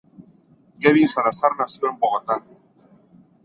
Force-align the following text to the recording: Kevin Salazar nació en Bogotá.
Kevin 0.79 1.07
Salazar 1.07 1.51
nació 1.59 1.87
en 1.91 1.99
Bogotá. 1.99 2.41